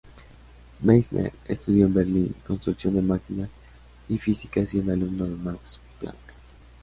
[0.81, 3.51] Meissner estudió en Berlín construcción de máquinas
[4.09, 6.17] y física siendo alumno de Max Planck.